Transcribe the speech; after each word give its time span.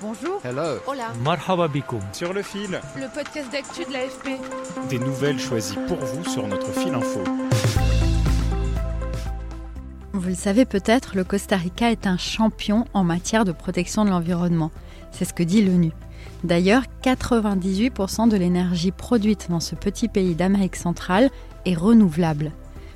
Bonjour. 0.00 0.40
Hello. 0.44 0.78
Hola. 0.86 1.12
Marhaba. 1.24 1.68
Sur 2.12 2.32
le 2.32 2.42
fil, 2.42 2.80
Le 2.96 3.12
podcast 3.12 3.50
d'actu 3.50 3.84
de 3.84 3.92
l'AFP. 3.92 4.38
des 4.88 4.98
nouvelles 5.00 5.40
choisies 5.40 5.78
pour 5.88 5.96
vous 5.96 6.24
sur 6.24 6.46
notre 6.46 6.70
fil 6.72 6.94
info. 6.94 7.24
Vous 10.12 10.28
le 10.28 10.34
savez 10.36 10.64
peut-être, 10.66 11.16
le 11.16 11.24
Costa 11.24 11.56
Rica 11.56 11.90
est 11.90 12.06
un 12.06 12.16
champion 12.16 12.84
en 12.94 13.02
matière 13.02 13.44
de 13.44 13.50
protection 13.50 14.04
de 14.04 14.10
l'environnement. 14.10 14.70
C'est 15.10 15.24
ce 15.24 15.34
que 15.34 15.42
dit 15.42 15.64
l'ONU. 15.64 15.90
D'ailleurs, 16.44 16.82
98% 17.02 18.28
de 18.28 18.36
l'énergie 18.36 18.92
produite 18.92 19.48
dans 19.50 19.60
ce 19.60 19.74
petit 19.74 20.06
pays 20.06 20.36
d'Amérique 20.36 20.76
centrale 20.76 21.28
est 21.64 21.74
renouvelable. 21.74 22.52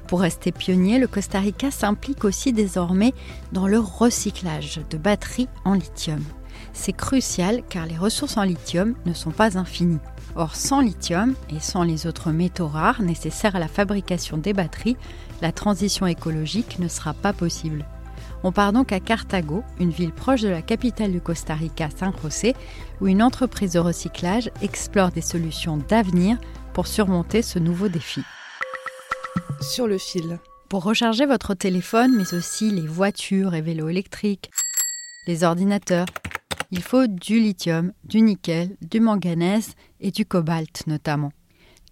Pour 0.06 0.20
rester 0.20 0.53
pionnier, 0.53 1.00
le 1.00 1.09
Costa 1.09 1.41
Rica 1.41 1.73
s'implique 1.73 2.25
aussi 2.25 2.53
désormais 2.53 3.12
dans 3.50 3.66
le 3.66 3.80
recyclage 3.80 4.80
de 4.91 4.98
batteries 4.98 5.48
en 5.64 5.75
lithium. 5.75 6.22
C'est 6.72 6.92
crucial 6.92 7.62
car 7.69 7.86
les 7.86 7.97
ressources 7.97 8.36
en 8.36 8.42
lithium 8.42 8.95
ne 9.06 9.12
sont 9.12 9.31
pas 9.31 9.58
infinies. 9.58 10.00
Or, 10.34 10.55
sans 10.55 10.81
lithium 10.81 11.34
et 11.55 11.61
sans 11.61 11.83
les 11.83 12.06
autres 12.06 12.31
métaux 12.31 12.69
rares 12.69 13.03
nécessaires 13.03 13.56
à 13.56 13.59
la 13.59 13.69
fabrication 13.69 14.39
des 14.39 14.53
batteries, 14.53 14.97
la 15.42 15.53
transition 15.53 16.06
écologique 16.06 16.78
ne 16.78 16.89
sera 16.89 17.12
pas 17.12 17.33
possible. 17.33 17.84
On 18.44 18.50
part 18.50 18.72
donc 18.72 18.92
à 18.92 18.98
Cartago, 18.98 19.62
une 19.78 19.91
ville 19.91 20.12
proche 20.12 20.41
de 20.41 20.48
la 20.48 20.62
capitale 20.62 21.12
du 21.12 21.20
Costa 21.20 21.55
Rica, 21.55 21.89
San 21.97 22.12
José, 22.22 22.56
où 23.00 23.06
une 23.06 23.22
entreprise 23.22 23.72
de 23.72 23.78
recyclage 23.78 24.50
explore 24.62 25.11
des 25.11 25.20
solutions 25.20 25.77
d'avenir 25.77 26.39
pour 26.72 26.87
surmonter 26.87 27.42
ce 27.42 27.59
nouveau 27.59 27.89
défi. 27.89 28.22
Sur 29.61 29.87
le 29.87 29.98
fil. 29.98 30.39
Pour 30.69 30.83
recharger 30.83 31.27
votre 31.27 31.55
téléphone, 31.55 32.16
mais 32.16 32.34
aussi 32.34 32.70
les 32.70 32.87
voitures 32.87 33.55
et 33.55 33.61
vélos 33.61 33.91
électriques, 33.91 34.50
les 35.27 35.44
ordinateurs, 35.44 36.06
il 36.73 36.83
faut 36.83 37.06
du 37.06 37.39
lithium, 37.39 37.92
du 38.05 38.23
nickel, 38.23 38.77
du 38.81 38.98
manganèse 38.98 39.75
et 40.01 40.11
du 40.11 40.25
cobalt 40.25 40.87
notamment. 40.87 41.31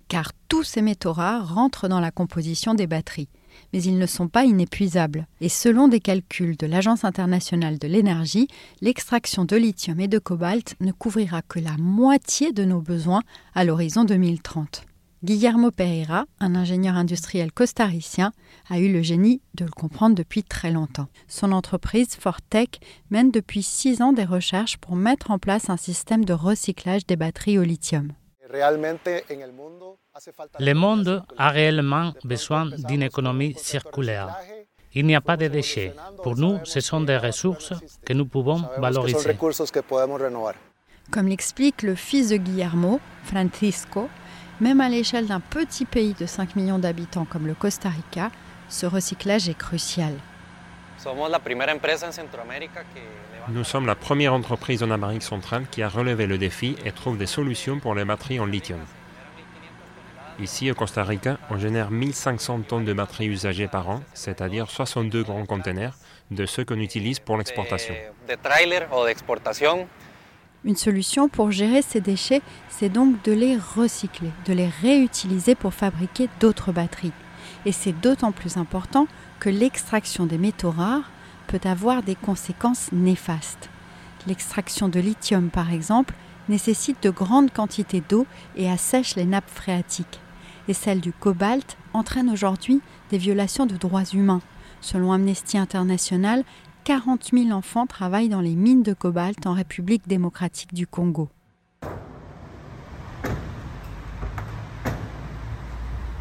Car 0.08 0.32
tous 0.48 0.64
ces 0.64 0.80
métaux 0.80 1.12
rares 1.12 1.54
rentrent 1.54 1.86
dans 1.86 2.00
la 2.00 2.10
composition 2.10 2.72
des 2.72 2.86
batteries, 2.86 3.28
mais 3.72 3.82
ils 3.82 3.98
ne 3.98 4.06
sont 4.06 4.28
pas 4.28 4.44
inépuisables. 4.44 5.28
Et 5.42 5.50
selon 5.50 5.86
des 5.86 6.00
calculs 6.00 6.56
de 6.56 6.66
l'Agence 6.66 7.04
internationale 7.04 7.78
de 7.78 7.86
l'énergie, 7.86 8.48
l'extraction 8.80 9.44
de 9.44 9.54
lithium 9.54 10.00
et 10.00 10.08
de 10.08 10.18
cobalt 10.18 10.74
ne 10.80 10.92
couvrira 10.92 11.42
que 11.42 11.60
la 11.60 11.76
moitié 11.76 12.52
de 12.52 12.64
nos 12.64 12.80
besoins 12.80 13.22
à 13.54 13.64
l'horizon 13.64 14.04
2030. 14.04 14.86
Guillermo 15.22 15.70
Pereira, 15.70 16.24
un 16.40 16.54
ingénieur 16.54 16.94
industriel 16.94 17.52
costaricien, 17.52 18.32
a 18.70 18.78
eu 18.78 18.90
le 18.90 19.02
génie 19.02 19.42
de 19.54 19.66
le 19.66 19.70
comprendre 19.70 20.14
depuis 20.14 20.42
très 20.42 20.70
longtemps. 20.70 21.08
Son 21.28 21.52
entreprise 21.52 22.16
Fortec 22.16 22.80
mène 23.10 23.30
depuis 23.30 23.62
six 23.62 24.00
ans 24.00 24.14
des 24.14 24.24
recherches 24.24 24.78
pour 24.78 24.96
mettre 24.96 25.30
en 25.30 25.38
place 25.38 25.68
un 25.68 25.76
système 25.76 26.24
de 26.24 26.32
recyclage 26.32 27.06
des 27.06 27.16
batteries 27.16 27.58
au 27.58 27.64
lithium. 27.64 28.14
Le 30.58 30.72
monde 30.72 31.22
a 31.36 31.50
réellement 31.50 32.14
besoin 32.24 32.70
d'une 32.88 33.02
économie 33.02 33.52
circulaire. 33.58 34.34
Il 34.94 35.04
n'y 35.04 35.14
a 35.14 35.20
pas 35.20 35.36
de 35.36 35.48
déchets. 35.48 35.92
Pour 36.22 36.36
nous, 36.36 36.60
ce 36.64 36.80
sont 36.80 37.02
des 37.02 37.18
ressources 37.18 37.74
que 38.06 38.14
nous 38.14 38.24
pouvons 38.24 38.64
valoriser. 38.78 39.36
Comme 41.10 41.28
l'explique 41.28 41.82
le 41.82 41.94
fils 41.94 42.30
de 42.30 42.36
Guillermo, 42.36 43.00
Francisco, 43.24 44.08
même 44.60 44.80
à 44.80 44.88
l'échelle 44.88 45.26
d'un 45.26 45.40
petit 45.40 45.84
pays 45.84 46.14
de 46.14 46.26
5 46.26 46.56
millions 46.56 46.78
d'habitants 46.78 47.24
comme 47.24 47.46
le 47.46 47.54
Costa 47.54 47.88
Rica, 47.88 48.30
ce 48.68 48.86
recyclage 48.86 49.48
est 49.48 49.58
crucial. 49.58 50.12
Nous 53.48 53.64
sommes 53.64 53.86
la 53.86 53.94
première 53.94 54.34
entreprise 54.34 54.82
en 54.82 54.90
Amérique 54.90 55.22
centrale 55.22 55.64
qui 55.70 55.82
a 55.82 55.88
relevé 55.88 56.26
le 56.26 56.36
défi 56.36 56.76
et 56.84 56.92
trouve 56.92 57.16
des 57.16 57.26
solutions 57.26 57.80
pour 57.80 57.94
les 57.94 58.04
batteries 58.04 58.38
en 58.38 58.44
lithium. 58.44 58.80
Ici, 60.38 60.70
au 60.70 60.74
Costa 60.74 61.04
Rica, 61.04 61.38
on 61.50 61.58
génère 61.58 61.90
1500 61.90 62.60
tonnes 62.62 62.84
de 62.84 62.92
batteries 62.92 63.26
usagées 63.26 63.68
par 63.68 63.88
an, 63.88 64.02
c'est-à-dire 64.14 64.70
62 64.70 65.22
grands 65.22 65.44
containers 65.44 65.94
de 66.30 66.46
ceux 66.46 66.64
qu'on 66.64 66.78
utilise 66.78 67.18
pour 67.18 67.36
l'exportation. 67.36 67.94
Une 70.64 70.76
solution 70.76 71.30
pour 71.30 71.50
gérer 71.50 71.80
ces 71.80 72.02
déchets, 72.02 72.42
c'est 72.68 72.90
donc 72.90 73.22
de 73.24 73.32
les 73.32 73.56
recycler, 73.56 74.30
de 74.46 74.52
les 74.52 74.68
réutiliser 74.68 75.54
pour 75.54 75.72
fabriquer 75.72 76.28
d'autres 76.38 76.70
batteries. 76.70 77.12
Et 77.64 77.72
c'est 77.72 77.98
d'autant 77.98 78.32
plus 78.32 78.58
important 78.58 79.06
que 79.38 79.48
l'extraction 79.48 80.26
des 80.26 80.36
métaux 80.36 80.70
rares 80.70 81.10
peut 81.46 81.60
avoir 81.64 82.02
des 82.02 82.14
conséquences 82.14 82.92
néfastes. 82.92 83.70
L'extraction 84.26 84.88
de 84.88 85.00
lithium, 85.00 85.48
par 85.48 85.72
exemple, 85.72 86.14
nécessite 86.50 87.02
de 87.02 87.10
grandes 87.10 87.52
quantités 87.52 88.02
d'eau 88.06 88.26
et 88.54 88.70
assèche 88.70 89.16
les 89.16 89.24
nappes 89.24 89.48
phréatiques. 89.48 90.20
Et 90.68 90.74
celle 90.74 91.00
du 91.00 91.12
cobalt 91.12 91.78
entraîne 91.94 92.28
aujourd'hui 92.28 92.82
des 93.10 93.18
violations 93.18 93.64
de 93.64 93.76
droits 93.76 94.04
humains. 94.12 94.42
Selon 94.82 95.12
Amnesty 95.12 95.56
International, 95.56 96.44
40 96.90 97.30
000 97.32 97.50
enfants 97.52 97.86
travaillent 97.86 98.28
dans 98.28 98.40
les 98.40 98.56
mines 98.56 98.82
de 98.82 98.94
cobalt 98.94 99.46
en 99.46 99.52
République 99.52 100.08
démocratique 100.08 100.74
du 100.74 100.88
Congo. 100.88 101.28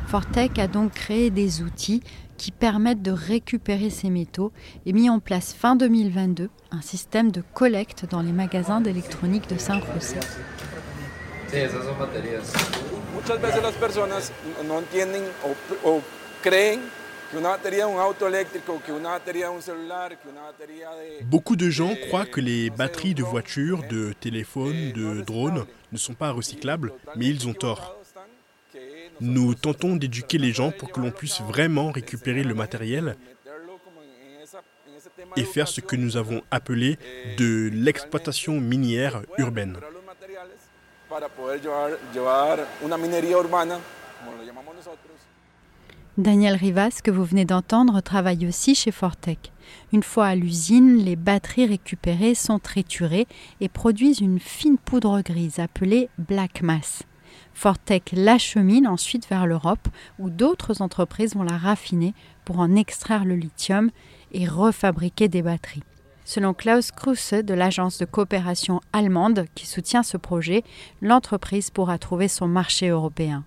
Fortec 0.05 0.59
a 0.59 0.67
donc 0.67 0.91
créé 0.91 1.31
des 1.31 1.63
outils 1.63 2.03
qui 2.37 2.51
permettent 2.51 3.01
de 3.01 3.09
récupérer 3.09 3.89
ces 3.89 4.11
métaux 4.11 4.51
et 4.85 4.93
mis 4.93 5.09
en 5.09 5.17
place 5.17 5.53
fin 5.53 5.75
2022 5.75 6.51
un 6.69 6.81
système 6.81 7.31
de 7.31 7.41
collecte 7.55 8.05
dans 8.07 8.21
les 8.21 8.31
magasins 8.31 8.79
d'électronique 8.79 9.49
de 9.49 9.57
San 9.57 9.81
Beaucoup 21.23 21.55
de 21.55 21.69
gens 21.69 21.95
croient 22.07 22.25
que 22.25 22.41
les 22.41 22.69
batteries 22.69 23.13
de 23.13 23.23
voitures, 23.23 23.83
de 23.87 24.13
téléphones, 24.13 24.91
de 24.93 25.21
drones 25.21 25.65
ne 25.91 25.97
sont 25.97 26.15
pas 26.15 26.31
recyclables, 26.31 26.91
mais 27.15 27.27
ils 27.27 27.47
ont 27.47 27.53
tort. 27.53 27.95
Nous 29.21 29.53
tentons 29.53 29.95
d'éduquer 29.95 30.37
les 30.37 30.53
gens 30.53 30.71
pour 30.71 30.91
que 30.91 30.99
l'on 30.99 31.11
puisse 31.11 31.41
vraiment 31.41 31.91
récupérer 31.91 32.43
le 32.43 32.55
matériel 32.55 33.15
et 35.35 35.43
faire 35.43 35.67
ce 35.67 35.81
que 35.81 35.95
nous 35.95 36.17
avons 36.17 36.41
appelé 36.51 36.97
de 37.37 37.69
l'exploitation 37.73 38.59
minière 38.59 39.21
urbaine. 39.37 39.77
Daniel 46.17 46.55
Rivas, 46.55 46.99
que 47.03 47.11
vous 47.11 47.23
venez 47.23 47.45
d'entendre, 47.45 48.01
travaille 48.01 48.45
aussi 48.45 48.75
chez 48.75 48.91
Fortec. 48.91 49.53
Une 49.93 50.03
fois 50.03 50.27
à 50.27 50.35
l'usine, 50.35 50.97
les 50.97 51.15
batteries 51.15 51.67
récupérées 51.67 52.35
sont 52.35 52.59
triturées 52.59 53.27
et 53.61 53.69
produisent 53.69 54.19
une 54.19 54.39
fine 54.39 54.77
poudre 54.77 55.21
grise 55.21 55.59
appelée 55.59 56.09
black 56.17 56.61
mass. 56.61 57.03
Fortec 57.53 58.11
l'achemine 58.13 58.87
ensuite 58.87 59.29
vers 59.29 59.45
l'Europe 59.45 59.87
où 60.17 60.29
d'autres 60.29 60.81
entreprises 60.81 61.35
vont 61.35 61.43
la 61.43 61.57
raffiner 61.57 62.13
pour 62.43 62.59
en 62.59 62.75
extraire 62.75 63.23
le 63.23 63.35
lithium 63.35 63.91
et 64.31 64.47
refabriquer 64.47 65.27
des 65.27 65.41
batteries. 65.41 65.83
Selon 66.25 66.53
Klaus 66.53 66.91
Kruse 66.91 67.31
de 67.31 67.53
l'agence 67.53 67.97
de 67.97 68.05
coopération 68.05 68.81
allemande 68.93 69.45
qui 69.55 69.65
soutient 69.65 70.03
ce 70.03 70.17
projet, 70.17 70.63
l'entreprise 71.01 71.69
pourra 71.69 71.97
trouver 71.97 72.27
son 72.27 72.47
marché 72.47 72.89
européen. 72.89 73.43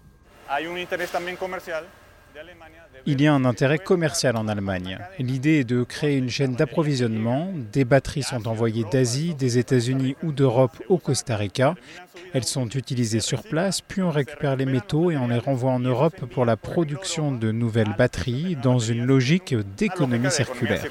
Il 3.04 3.20
y 3.20 3.26
a 3.26 3.34
un 3.34 3.44
intérêt 3.44 3.78
commercial 3.78 4.36
en 4.36 4.46
Allemagne. 4.46 4.98
L'idée 5.18 5.60
est 5.60 5.64
de 5.64 5.82
créer 5.82 6.16
une 6.16 6.30
chaîne 6.30 6.54
d'approvisionnement. 6.54 7.52
Des 7.72 7.84
batteries 7.84 8.22
sont 8.22 8.46
envoyées 8.46 8.84
d'Asie, 8.92 9.34
des 9.34 9.58
États-Unis 9.58 10.14
ou 10.22 10.30
d'Europe 10.30 10.80
au 10.88 10.98
Costa 10.98 11.36
Rica. 11.36 11.74
Elles 12.32 12.44
sont 12.44 12.68
utilisées 12.68 13.20
sur 13.20 13.42
place, 13.42 13.80
puis 13.80 14.02
on 14.02 14.10
récupère 14.10 14.56
les 14.56 14.66
métaux 14.66 15.10
et 15.10 15.16
on 15.16 15.28
les 15.28 15.38
renvoie 15.38 15.72
en 15.72 15.80
Europe 15.80 16.26
pour 16.26 16.44
la 16.44 16.56
production 16.56 17.32
de 17.32 17.50
nouvelles 17.50 17.94
batteries 17.98 18.56
dans 18.56 18.78
une 18.78 19.04
logique 19.04 19.54
d'économie 19.76 20.30
circulaire. 20.30 20.84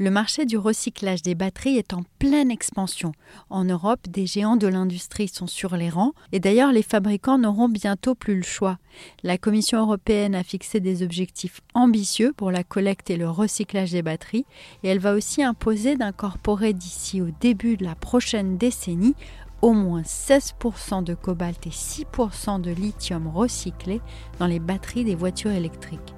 Le 0.00 0.12
marché 0.12 0.46
du 0.46 0.56
recyclage 0.56 1.22
des 1.22 1.34
batteries 1.34 1.76
est 1.76 1.92
en 1.92 2.04
pleine 2.20 2.52
expansion. 2.52 3.10
En 3.50 3.64
Europe, 3.64 4.06
des 4.08 4.26
géants 4.26 4.54
de 4.54 4.68
l'industrie 4.68 5.26
sont 5.26 5.48
sur 5.48 5.76
les 5.76 5.90
rangs 5.90 6.12
et 6.30 6.38
d'ailleurs 6.38 6.70
les 6.70 6.84
fabricants 6.84 7.36
n'auront 7.38 7.68
bientôt 7.68 8.14
plus 8.14 8.36
le 8.36 8.44
choix. 8.44 8.78
La 9.24 9.38
Commission 9.38 9.80
européenne 9.80 10.36
a 10.36 10.44
fixé 10.44 10.78
des 10.78 11.02
objectifs 11.02 11.62
ambitieux 11.74 12.32
pour 12.32 12.52
la 12.52 12.62
collecte 12.62 13.10
et 13.10 13.16
le 13.16 13.28
recyclage 13.28 13.90
des 13.90 14.02
batteries 14.02 14.46
et 14.84 14.88
elle 14.88 15.00
va 15.00 15.14
aussi 15.14 15.42
imposer 15.42 15.96
d'incorporer 15.96 16.74
d'ici 16.74 17.20
au 17.20 17.30
début 17.40 17.76
de 17.76 17.84
la 17.84 17.96
prochaine 17.96 18.56
décennie 18.56 19.16
au 19.62 19.72
moins 19.72 20.02
16% 20.02 21.02
de 21.02 21.14
cobalt 21.14 21.66
et 21.66 21.70
6% 21.70 22.60
de 22.60 22.70
lithium 22.70 23.26
recyclés 23.26 24.00
dans 24.38 24.46
les 24.46 24.60
batteries 24.60 25.02
des 25.02 25.16
voitures 25.16 25.50
électriques. 25.50 26.14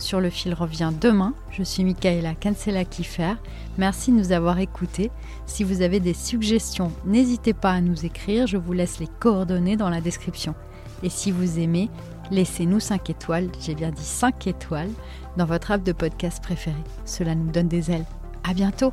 Sur 0.00 0.20
le 0.20 0.30
fil 0.30 0.54
revient 0.54 0.92
demain. 0.98 1.34
Je 1.50 1.62
suis 1.62 1.84
Michaela 1.84 2.34
Cancela-Kiffer. 2.34 3.34
Merci 3.76 4.10
de 4.10 4.16
nous 4.16 4.32
avoir 4.32 4.58
écoutés. 4.58 5.10
Si 5.44 5.62
vous 5.62 5.82
avez 5.82 6.00
des 6.00 6.14
suggestions, 6.14 6.90
n'hésitez 7.04 7.52
pas 7.52 7.72
à 7.72 7.80
nous 7.82 8.06
écrire. 8.06 8.46
Je 8.46 8.56
vous 8.56 8.72
laisse 8.72 8.98
les 8.98 9.08
coordonnées 9.20 9.76
dans 9.76 9.90
la 9.90 10.00
description. 10.00 10.54
Et 11.02 11.10
si 11.10 11.30
vous 11.30 11.58
aimez, 11.58 11.90
laissez-nous 12.30 12.80
5 12.80 13.10
étoiles, 13.10 13.50
j'ai 13.60 13.74
bien 13.74 13.90
dit 13.90 14.02
5 14.02 14.46
étoiles, 14.46 14.90
dans 15.36 15.46
votre 15.46 15.70
app 15.70 15.82
de 15.82 15.92
podcast 15.92 16.42
préféré. 16.42 16.80
Cela 17.04 17.34
nous 17.34 17.50
donne 17.50 17.68
des 17.68 17.90
ailes. 17.90 18.06
À 18.42 18.54
bientôt! 18.54 18.92